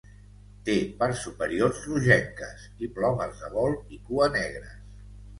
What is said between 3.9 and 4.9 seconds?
i cua negres.